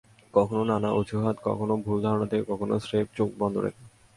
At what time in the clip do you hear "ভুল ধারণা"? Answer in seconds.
1.77-2.25